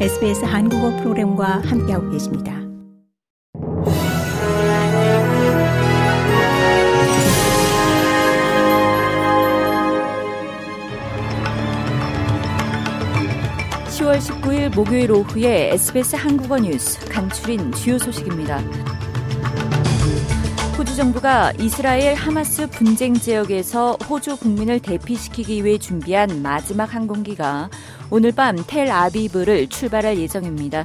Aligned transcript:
SBS 0.00 0.44
한국어 0.44 0.90
프로그램과 0.96 1.62
함께하고 1.64 2.10
계십니다. 2.10 2.52
(10월 13.86 14.18
19일) 14.18 14.74
목요일 14.74 15.12
오후에 15.12 15.70
SBS 15.74 16.16
한국어 16.16 16.58
뉴스 16.58 16.98
간추린 17.08 17.70
주요 17.70 17.96
소식입니다. 17.96 18.60
호주 20.76 20.96
정부가 20.96 21.52
이스라엘 21.60 22.16
하마스 22.16 22.68
분쟁 22.68 23.14
지역에서 23.14 23.96
호주 24.10 24.38
국민을 24.38 24.80
대피시키기 24.80 25.64
위해 25.64 25.78
준비한 25.78 26.42
마지막 26.42 26.92
항공기가 26.92 27.70
오늘 28.10 28.32
밤 28.32 28.56
텔아비브를 28.66 29.68
출발할 29.68 30.18
예정입니다. 30.18 30.84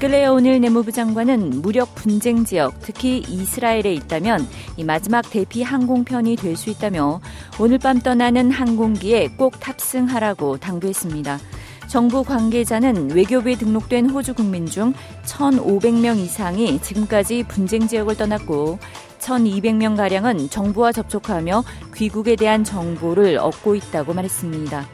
클레어 0.00 0.32
오늘 0.32 0.60
내무부 0.60 0.92
장관은 0.92 1.60
무력 1.60 1.94
분쟁 1.94 2.44
지역, 2.44 2.80
특히 2.80 3.18
이스라엘에 3.28 3.92
있다면 3.92 4.48
이 4.78 4.84
마지막 4.84 5.28
대피 5.28 5.62
항공편이 5.62 6.36
될 6.36 6.56
수 6.56 6.70
있다며 6.70 7.20
오늘 7.58 7.78
밤 7.78 8.00
떠나는 8.00 8.50
항공기에 8.50 9.28
꼭 9.36 9.60
탑승하라고 9.60 10.56
당부했습니다. 10.56 11.38
정부 11.86 12.22
관계자는 12.22 13.10
외교부에 13.14 13.56
등록된 13.56 14.08
호주 14.10 14.34
국민 14.34 14.64
중 14.64 14.94
1,500명 15.24 16.18
이상이 16.18 16.80
지금까지 16.80 17.44
분쟁 17.48 17.86
지역을 17.88 18.16
떠났고 18.16 18.78
1,200명 19.18 19.96
가량은 19.96 20.48
정부와 20.48 20.92
접촉하며 20.92 21.62
귀국에 21.94 22.36
대한 22.36 22.64
정보를 22.64 23.36
얻고 23.38 23.74
있다고 23.74 24.14
말했습니다. 24.14 24.86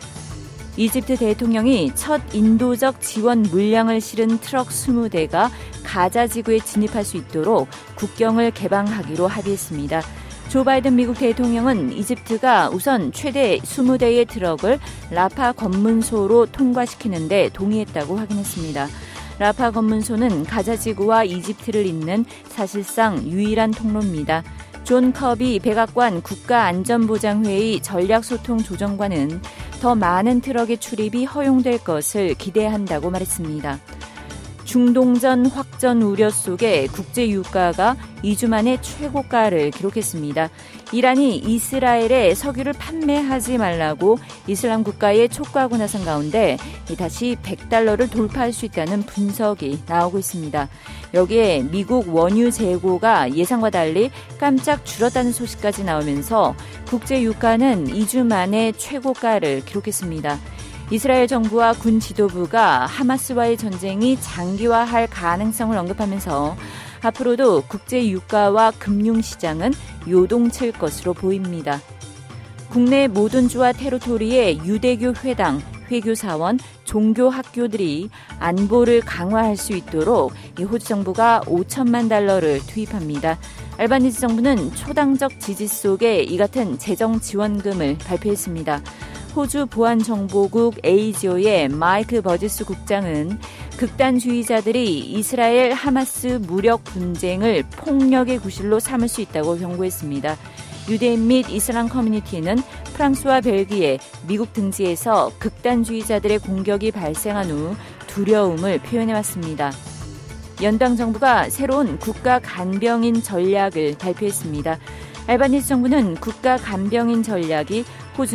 이집트 0.79 1.17
대통령이 1.17 1.93
첫 1.95 2.21
인도적 2.35 3.01
지원 3.01 3.43
물량을 3.43 4.01
실은 4.01 4.39
트럭 4.39 4.69
20대가 4.69 5.51
가자 5.83 6.27
지구에 6.27 6.59
진입할 6.59 7.03
수 7.03 7.17
있도록 7.17 7.69
국경을 7.95 8.51
개방하기로 8.51 9.27
합의했습니다. 9.27 10.03
조 10.49 10.65
바이든 10.65 10.95
미국 10.95 11.19
대통령은 11.19 11.93
이집트가 11.93 12.69
우선 12.71 13.11
최대 13.13 13.59
20대의 13.59 14.29
트럭을 14.29 14.79
라파 15.11 15.53
검문소로 15.53 16.47
통과시키는데 16.47 17.51
동의했다고 17.55 18.17
확인했습니다. 18.19 18.87
라파 19.39 19.71
검문소는 19.71 20.45
가자 20.45 20.77
지구와 20.77 21.25
이집트를 21.25 21.87
잇는 21.87 22.25
사실상 22.49 23.27
유일한 23.27 23.71
통로입니다. 23.71 24.45
존 24.87 25.13
커비 25.13 25.59
백악관 25.59 26.23
국가안전보장회의 26.23 27.81
전략소통조정관은 27.83 29.43
더 29.81 29.97
많은 29.97 30.41
트럭의 30.41 30.79
출입이 30.79 31.25
허용될 31.25 31.83
것을 31.83 32.35
기대한다고 32.35 33.11
말했습니다. 33.11 33.81
중동전 34.67 35.47
확전 35.47 36.03
우려 36.03 36.29
속에 36.29 36.89
국제 36.89 37.31
유가가 37.31 37.97
2주 38.25 38.49
만에 38.49 38.79
최고가를 38.81 39.71
기록했습니다. 39.71 40.51
이란이 40.93 41.37
이스라엘에 41.39 42.35
석유를 42.35 42.73
판매하지 42.73 43.59
말라고 43.59 44.19
이슬람 44.49 44.83
국가에 44.83 45.29
촉구하고 45.29 45.77
나선 45.77 46.05
가운데 46.05 46.59
다시 46.99 47.37
100달러를 47.43 48.11
돌파할 48.11 48.53
수 48.53 48.67
있다는 48.67 49.05
분석이 49.05 49.83
나오고 49.87 50.19
있습니다. 50.19 50.69
여기에 51.15 51.69
미국 51.71 52.13
원유 52.13 52.51
재고가 52.51 53.35
예상과 53.35 53.71
달리 53.71 54.11
깜짝 54.39 54.85
줄었다는 54.85 55.31
소식까지 55.31 55.85
나오면서 55.85 56.57
국제 56.89 57.23
유가는 57.23 57.87
2주 57.87 58.27
만에 58.27 58.73
최고가를 58.73 59.65
기록했습니다. 59.65 60.39
이스라엘 60.91 61.27
정부와 61.27 61.73
군 61.73 61.99
지도부가 61.99 62.87
하마스와의 62.87 63.57
전쟁이 63.57 64.17
장기화할 64.21 65.09
가능성을 65.09 65.77
언급하면서 65.77 66.57
앞으로도 67.03 67.65
국제 67.67 68.09
유가와 68.09 68.73
금융 68.79 69.21
시장은 69.21 69.73
요동칠 70.09 70.73
것으로 70.73 71.13
보입니다. 71.13 71.81
국내 72.71 73.09
모든 73.09 73.49
주와 73.49 73.73
테리토리의 73.73 74.59
유대교 74.65 75.15
회당, 75.25 75.61
회교사원, 75.91 76.61
종교 76.85 77.31
학교들이 77.31 78.09
안보를 78.39 79.01
강화할 79.01 79.57
수 79.57 79.73
있도록 79.73 80.33
호주 80.61 80.87
정부가 80.87 81.43
5천만 81.47 82.09
달러를 82.09 82.61
투입합니다. 82.67 83.39
알바니즈 83.79 84.21
정부는 84.21 84.73
초당적 84.75 85.41
지지 85.41 85.67
속에 85.67 86.23
이 86.23 86.37
같은 86.37 86.79
재정 86.79 87.21
지원금을 87.21 87.99
발표했습니다. 87.99 88.83
호주 89.37 89.67
보안정보국 89.67 90.77
에이지오의 90.83 91.69
마이크 91.69 92.23
버지스 92.23 92.65
국장은 92.65 93.39
극단주의자들이 93.77 94.99
이스라엘 94.99 95.75
하마스 95.75 96.41
무력 96.47 96.83
분쟁을 96.85 97.65
폭력의 97.73 98.39
구실로 98.39 98.81
삼을 98.81 99.09
수 99.09 99.21
있다고 99.21 99.59
경고했습니다. 99.59 100.37
유대인 100.89 101.27
및 101.27 101.51
이슬람 101.51 101.87
커뮤니티는 101.87 102.57
프랑스와 102.95 103.43
벨기에, 103.43 103.99
미국 104.27 104.55
등지에서 104.55 105.31
극단주의자들의 105.39 106.39
공격이 106.39 106.91
발생한 106.93 107.51
후 107.51 107.77
두려움을 108.07 108.79
표현해왔습니다. 108.79 109.71
연방 110.63 110.97
정부가 110.97 111.51
새로운 111.51 111.99
국가 111.99 112.39
간병인 112.39 113.23
전략을 113.23 113.97
발표했습니다. 113.99 114.79
알바니스 115.27 115.69
정부는 115.69 116.15
국가 116.15 116.57
간병인 116.57 117.23
전략이 117.23 117.85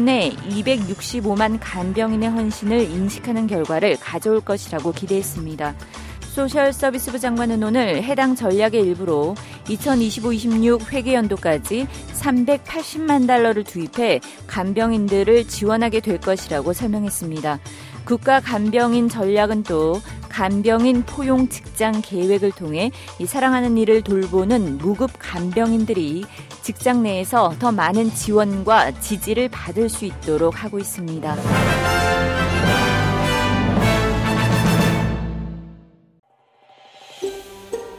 내 0.02 0.30
265만 0.30 1.58
간병인의 1.59 2.30
헌신을 2.30 2.81
인식하는 2.81 3.47
결과를 3.47 3.97
가져올 4.00 4.40
것이라고 4.40 4.92
기대했습니다. 4.92 5.74
소셜 6.22 6.72
서비스부 6.72 7.18
장관은 7.18 7.64
오늘 7.64 8.03
해당 8.03 8.36
전략의 8.36 8.81
일부로 8.81 9.36
2025-26 9.66 10.92
회계연도까지 10.92 11.88
380만 12.14 13.28
달러를 13.28 13.64
투입해 13.64 14.22
간병인들을 14.47 15.47
지원하게 15.47 16.00
될 16.00 16.22
것이라고 16.22 16.74
설명했습니다. 16.74 17.59
국가 18.06 18.40
간병인 18.40 19.09
전략은 19.09 19.63
또 19.63 20.00
간병인 20.31 21.03
포용 21.03 21.50
직장 21.50 22.02
계획을 22.02 22.52
통해 22.52 22.92
이 23.19 23.25
사랑하는 23.25 23.78
일을 23.78 24.02
돌보는 24.02 24.78
무급 24.78 25.12
간병인들이 25.19 26.25
직장 26.62 27.03
내에서 27.03 27.53
더 27.59 27.72
많은 27.72 28.14
지원과 28.14 29.00
지지를 29.00 29.50
받을 29.50 29.90
수 29.90 30.06
있도록 30.06 30.64
하고 30.64 30.80
있습니다. 30.80 31.36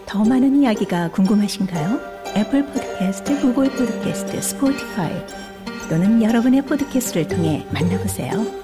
더 0.07 0.25
많은 0.25 0.63
이야기가 0.63 1.11
궁금하신가요? 1.11 1.99
애플 2.37 2.65
포드캐스트, 2.67 3.41
구글 3.41 3.71
포드캐스트, 3.71 4.41
스포티파이 4.41 5.11
또는 5.89 6.23
여러분의 6.23 6.63
포드캐스트를 6.63 7.29
통해 7.29 7.67
만나보세요. 7.73 8.62